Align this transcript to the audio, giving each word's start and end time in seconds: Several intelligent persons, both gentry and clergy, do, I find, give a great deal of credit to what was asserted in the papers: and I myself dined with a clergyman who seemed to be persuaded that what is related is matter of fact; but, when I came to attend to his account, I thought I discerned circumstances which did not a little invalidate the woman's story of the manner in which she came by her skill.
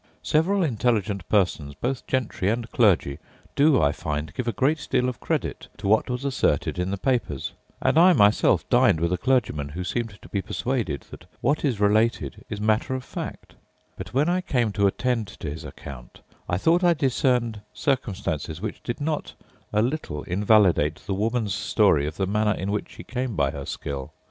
Several 0.23 0.63
intelligent 0.63 1.29
persons, 1.29 1.75
both 1.75 2.07
gentry 2.07 2.49
and 2.49 2.71
clergy, 2.71 3.19
do, 3.55 3.79
I 3.79 3.91
find, 3.91 4.33
give 4.33 4.47
a 4.47 4.51
great 4.51 4.87
deal 4.89 5.07
of 5.07 5.19
credit 5.19 5.67
to 5.77 5.87
what 5.87 6.09
was 6.09 6.25
asserted 6.25 6.79
in 6.79 6.89
the 6.89 6.97
papers: 6.97 7.53
and 7.79 7.99
I 7.99 8.11
myself 8.13 8.67
dined 8.67 8.99
with 8.99 9.13
a 9.13 9.17
clergyman 9.19 9.69
who 9.69 9.83
seemed 9.83 10.19
to 10.19 10.29
be 10.29 10.41
persuaded 10.41 11.05
that 11.11 11.25
what 11.39 11.63
is 11.63 11.79
related 11.79 12.43
is 12.49 12.59
matter 12.59 12.95
of 12.95 13.03
fact; 13.03 13.53
but, 13.95 14.11
when 14.11 14.27
I 14.27 14.41
came 14.41 14.71
to 14.71 14.87
attend 14.87 15.27
to 15.37 15.51
his 15.51 15.63
account, 15.63 16.21
I 16.49 16.57
thought 16.57 16.83
I 16.83 16.95
discerned 16.95 17.61
circumstances 17.71 18.59
which 18.59 18.81
did 18.81 19.01
not 19.01 19.35
a 19.71 19.83
little 19.83 20.23
invalidate 20.23 20.95
the 21.05 21.13
woman's 21.13 21.53
story 21.53 22.07
of 22.07 22.17
the 22.17 22.25
manner 22.25 22.53
in 22.53 22.71
which 22.71 22.89
she 22.89 23.03
came 23.03 23.35
by 23.35 23.51
her 23.51 23.67
skill. 23.67 24.13